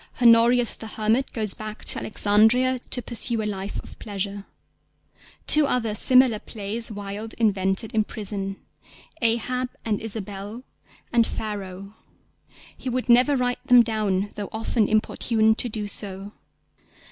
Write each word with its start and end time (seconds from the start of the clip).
Honorius 0.19 0.73
the 0.73 0.87
hermit 0.87 1.31
goes 1.31 1.53
back 1.53 1.85
to 1.85 1.99
Alexandria 1.99 2.79
to 2.89 3.03
pursue 3.03 3.43
a 3.43 3.45
life 3.45 3.79
of 3.83 3.99
pleasure. 3.99 4.47
Two 5.45 5.67
other 5.67 5.93
similar 5.93 6.39
plays 6.39 6.91
Wilde 6.91 7.35
invented 7.37 7.93
in 7.93 8.03
prison, 8.03 8.55
Ahab 9.21 9.69
and 9.85 10.01
Isabel 10.01 10.63
and 11.13 11.27
Pharaoh; 11.27 11.93
he 12.75 12.89
would 12.89 13.09
never 13.09 13.37
write 13.37 13.63
them 13.67 13.83
down, 13.83 14.31
though 14.33 14.49
often 14.51 14.87
importuned 14.87 15.59
to 15.59 15.69
do 15.69 15.85
so. 15.87 16.31